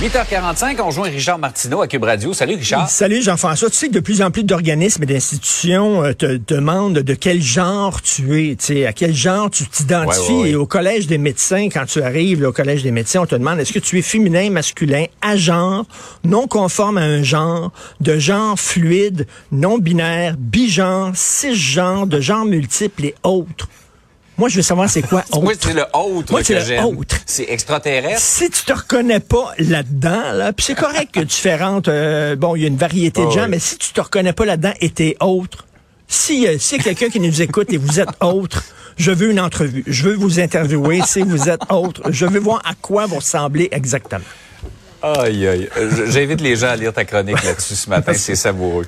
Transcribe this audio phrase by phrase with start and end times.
[0.00, 2.32] 8h45, on rejoint Richard Martineau à Cube Radio.
[2.32, 2.90] Salut Richard.
[2.90, 3.70] Salut Jean-François.
[3.70, 7.40] Tu sais que de plus en plus d'organismes et d'institutions euh, te demandent de quel
[7.40, 10.32] genre tu es, tu sais, à quel genre tu t'identifies.
[10.32, 10.50] Ouais, ouais, ouais.
[10.50, 13.36] Et au collège des médecins, quand tu arrives là, au collège des médecins, on te
[13.36, 15.86] demande est-ce que tu es féminin, masculin, à genre,
[16.24, 17.70] non conforme à un genre,
[18.00, 23.68] de genre fluide, non binaire, bigenre, cisgenre, de genre multiple et autres?
[24.36, 25.42] Moi, je veux savoir c'est quoi autre.
[25.42, 27.16] Moi, c'est le autre Moi, que c'est le autre.
[27.24, 28.20] C'est extraterrestre.
[28.20, 32.36] Si tu te reconnais pas là-dedans, là, puis c'est correct que tu fais rentrer, euh,
[32.36, 33.50] bon, il y a une variété de Ah gens, oui.
[33.50, 35.66] mais si tu te reconnais pas là-dedans et t'es autre,
[36.08, 38.64] si euh, a quelqu'un qui nous écoute et vous êtes autre,
[38.96, 39.84] je veux une entrevue.
[39.86, 42.02] Je veux vous interviewer si vous êtes autre.
[42.10, 44.24] Je veux voir à quoi vous ressemblez exactement.
[45.02, 45.68] Aïe, aïe.
[46.08, 48.14] J'invite les gens à lire ta chronique là-dessus ce matin.
[48.14, 48.86] C'est savoureux.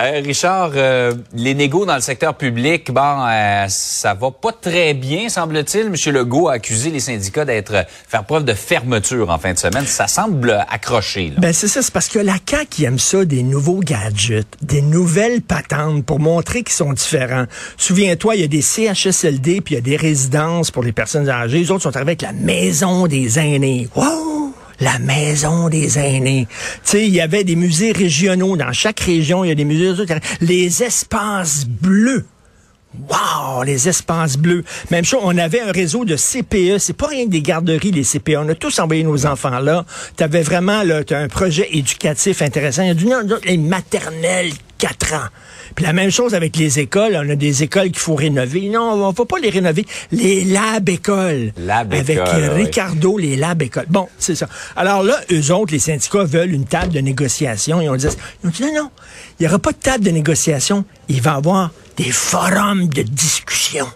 [0.00, 4.94] Euh, Richard, euh, les négos dans le secteur public, bon, euh, ça va pas très
[4.94, 5.90] bien, semble-t-il.
[5.90, 9.86] Monsieur Legault a accusé les syndicats d'être faire preuve de fermeture en fin de semaine.
[9.86, 11.28] Ça semble accroché.
[11.28, 11.34] Là.
[11.38, 14.80] Ben c'est ça, c'est parce que la CAQ qui aime ça, des nouveaux gadgets, des
[14.80, 17.44] nouvelles patentes pour montrer qu'ils sont différents.
[17.76, 21.28] Souviens-toi, il y a des CHSLD, puis il y a des résidences pour les personnes
[21.28, 21.58] âgées.
[21.58, 23.88] Les autres sont avec la maison des aînés.
[23.94, 24.54] Wow!
[24.82, 26.48] La maison des aînés.
[26.50, 28.56] Tu sais, il y avait des musées régionaux.
[28.56, 29.92] Dans chaque région, il y a des musées.
[30.40, 32.26] Les espaces bleus.
[33.08, 34.64] Wow, les espaces bleus.
[34.90, 36.78] Même chose, on avait un réseau de CPE.
[36.78, 38.38] C'est pas rien que des garderies, les CPE.
[38.38, 39.86] On a tous envoyé nos enfants là.
[40.16, 42.82] Tu avais vraiment là, un projet éducatif intéressant.
[42.82, 43.06] Il y a du
[43.44, 45.28] les maternelles, 4 ans.
[45.74, 47.18] Puis la même chose avec les écoles.
[47.22, 48.68] On a des écoles qu'il faut rénover.
[48.68, 49.84] Non, on va pas les rénover.
[50.10, 51.52] Les lab écoles.
[51.56, 52.64] Lab Avec écoles, euh, oui.
[52.64, 53.86] Ricardo, les lab écoles.
[53.88, 54.48] Bon, c'est ça.
[54.76, 57.80] Alors là, eux autres, les syndicats veulent une table de négociation.
[57.80, 58.06] Ils ont dit,
[58.42, 58.90] ils ont dit non, non,
[59.38, 60.84] il n'y aura pas de table de négociation.
[61.08, 63.86] Il va y avoir des forums de discussion.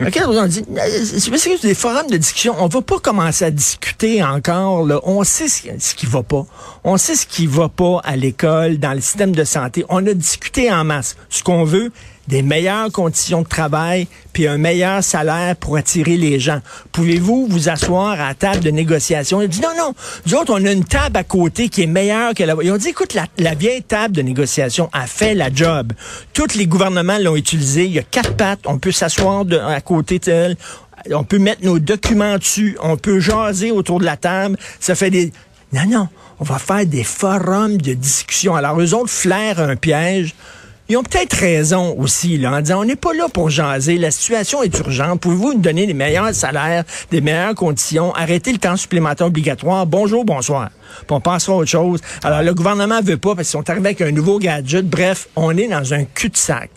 [0.00, 2.54] OK, on euh, c'est des forums de discussion.
[2.58, 4.86] On va pas commencer à discuter encore.
[4.86, 5.00] Là.
[5.02, 6.46] On sait ce, ce qui va pas.
[6.84, 9.84] On sait ce qui va pas à l'école, dans le système de santé.
[9.88, 11.16] On a discuté en masse.
[11.30, 11.90] Ce qu'on veut,
[12.28, 16.60] des meilleures conditions de travail, puis un meilleur salaire pour attirer les gens.
[16.92, 19.40] Pouvez-vous vous asseoir à la table de négociation?
[19.40, 19.94] Ils dit non, non.
[20.26, 22.54] Nous autres, on a une table à côté qui est meilleure que la...
[22.62, 25.94] Ils ont dit, écoute, la, vieille table de négociation a fait la job.
[26.34, 27.86] Tous les gouvernements l'ont utilisée.
[27.86, 28.60] Il y a quatre pattes.
[28.66, 30.56] On peut s'asseoir à côté d'elle.
[31.10, 32.76] On peut mettre nos documents dessus.
[32.82, 34.58] On peut jaser autour de la table.
[34.80, 35.32] Ça fait des...
[35.72, 36.08] Non, non.
[36.40, 38.54] On va faire des forums de discussion.
[38.54, 40.34] Alors, eux autres flairent un piège.
[40.90, 44.10] Ils ont peut-être raison aussi, là, en disant, on n'est pas là pour jaser, la
[44.10, 48.78] situation est urgente, pouvez-vous nous donner des meilleurs salaires, des meilleures conditions, arrêter le temps
[48.78, 50.70] supplémentaire obligatoire, bonjour, bonsoir.
[50.98, 52.00] Puis on passera à autre chose.
[52.22, 54.86] Alors, le gouvernement veut pas, parce qu'ils sont arrivés avec un nouveau gadget.
[54.86, 56.70] Bref, on est dans un cul-de-sac.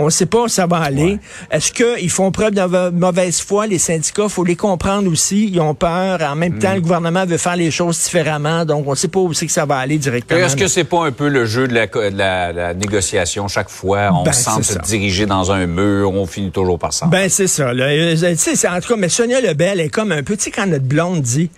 [0.00, 1.18] On ne sait pas où ça va aller.
[1.50, 4.28] Est-ce qu'ils font preuve de va- mauvaise foi, les syndicats?
[4.28, 5.48] faut les comprendre aussi.
[5.52, 6.22] Ils ont peur.
[6.22, 8.64] En même temps, le gouvernement veut faire les choses différemment.
[8.64, 10.38] Donc, on ne sait pas où c'est que ça va aller directement.
[10.38, 13.48] Est-ce que c'est pas un peu le jeu de la, co- de la- la négociation?
[13.48, 14.10] Chaque fois?
[14.12, 14.78] On Ben, semble se ça.
[14.78, 17.06] diriger dans un mur, on finit toujours par ça.
[17.06, 17.74] Ben, c'est ça.
[17.74, 17.86] Là.
[17.86, 20.66] Euh, Tu sais, c'est- en tout cas, mais Sonia Lebel est comme un sais, quand
[20.68, 21.50] notre blonde dit,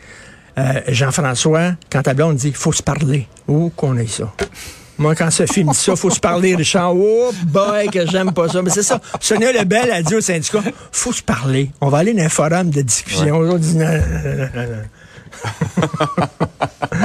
[0.58, 3.26] euh, Jean-François, quand ta blonde dit, faut se parler.
[3.48, 4.32] Où qu'on ait ça?
[4.98, 6.94] Moi, quand Sophie me dit ça, faut se parler, Richard.
[6.94, 8.60] Oh boy, que j'aime pas ça.
[8.60, 9.00] Mais c'est ça.
[9.18, 10.60] Sonia Lebel a dit au syndicat,
[10.92, 11.70] faut se parler.
[11.80, 13.34] On va aller dans un forum de discussion.
[13.38, 14.82] On dit, non, non, non, non, non.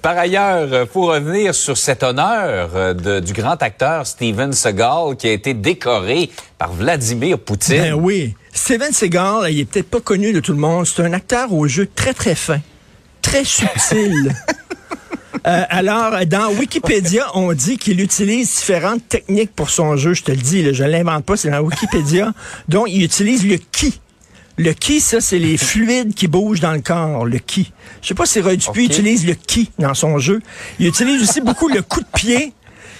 [0.02, 5.16] Par ailleurs, il faut revenir sur cet honneur euh, de- du grand acteur Steven Seagal
[5.18, 7.78] qui a été décoré par Vladimir Poutine.
[7.82, 8.36] Ben oui.
[8.56, 10.88] Steven Seagal, il est peut-être pas connu de tout le monde.
[10.88, 12.60] C'est un acteur au jeu très, très fin.
[13.22, 14.34] Très subtil.
[15.48, 20.16] Euh, alors, dans Wikipédia, on dit qu'il utilise différentes techniques pour son jeu.
[20.16, 22.34] Je te le dis, là, je l'invente pas, c'est dans Wikipédia.
[22.68, 24.00] Donc, il utilise le ki.
[24.58, 27.72] Le ki, ça, c'est les fluides qui bougent dans le corps, le ki.
[28.02, 30.42] Je sais pas si Roy Dupuis utilise le ki dans son jeu.
[30.80, 32.52] Il utilise aussi beaucoup le coup de pied.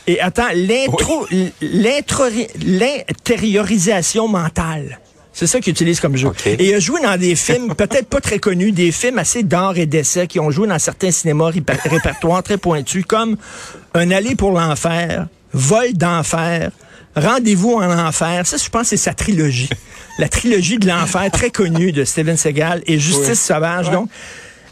[0.06, 1.26] Et attends, l'intro,
[1.62, 2.26] l'intro-
[2.64, 5.00] l'intériorisation mentale.
[5.38, 6.30] C'est ça qu'il utilise comme jeu.
[6.46, 9.78] Et il a joué dans des films peut-être pas très connus, des films assez d'art
[9.78, 11.52] et d'essai qui ont joué dans certains cinémas
[11.86, 13.36] répertoires très pointus, comme
[13.94, 16.72] Un aller pour l'enfer, Vol d'enfer,
[17.16, 18.46] Rendez-vous en enfer.
[18.46, 19.70] Ça, je pense, c'est sa trilogie.
[20.20, 23.90] La trilogie de l'enfer, très connue de Steven Seagal et Justice sauvage.
[23.90, 24.10] Donc,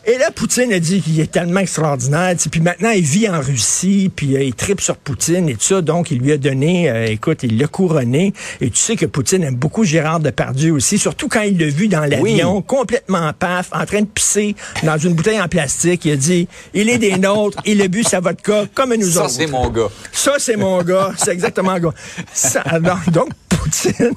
[0.05, 2.35] Et là, Poutine a dit qu'il est tellement extraordinaire.
[2.51, 5.81] Puis maintenant, il vit en Russie, puis euh, il tripe sur Poutine et tout ça.
[5.81, 8.33] Donc, il lui a donné, euh, écoute, il l'a couronné.
[8.59, 11.87] Et tu sais que Poutine aime beaucoup Gérard Depardieu aussi, surtout quand il l'a vu
[11.87, 16.03] dans l'avion, complètement paf, en train de pisser dans une bouteille en plastique.
[16.03, 19.29] Il a dit, il est des nôtres, il a bu sa vodka comme nous autres.
[19.29, 19.87] Ça, c'est mon gars.
[20.11, 21.13] Ça, c'est mon gars.
[21.17, 21.93] C'est exactement mon gars.
[22.33, 22.61] Ça,
[23.09, 24.11] donc, Poutine,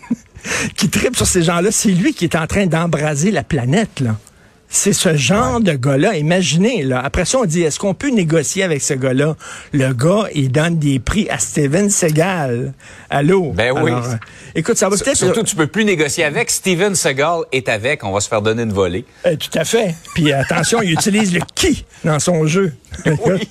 [0.76, 4.16] qui tripe sur ces gens-là, c'est lui qui est en train d'embraser la planète, là.
[4.68, 6.16] C'est ce genre de gars-là.
[6.16, 7.00] Imaginez, là.
[7.04, 9.36] Après ça, on dit, est-ce qu'on peut négocier avec ce gars-là?
[9.72, 12.72] Le gars, il donne des prix à Steven Seagal.
[13.08, 13.52] Allô?
[13.52, 13.90] Ben oui.
[13.90, 14.16] Alors, euh,
[14.54, 15.16] écoute, ça va peut-être...
[15.16, 16.50] Surtout, tu peux plus négocier avec.
[16.50, 18.04] Steven Seagal est avec.
[18.04, 19.04] On va se faire donner une volée.
[19.26, 19.94] Euh, tout à fait.
[20.14, 22.72] Puis attention, il utilise le qui dans son jeu.
[23.26, 23.46] Oui,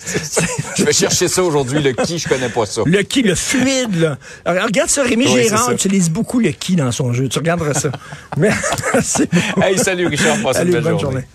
[0.76, 2.82] je vais chercher ça aujourd'hui, le qui, je connais pas ça.
[2.86, 4.18] Le qui, le fluide, là.
[4.44, 7.28] Alors, regarde ça, Rémi Oui, Gérard utilise beaucoup le qui dans son jeu.
[7.28, 7.90] Tu regarderas ça.
[8.38, 8.50] Mais,
[9.62, 11.05] Hey, salut Richard, passe une Allez, belle bonne journée.
[11.06, 11.25] Journée.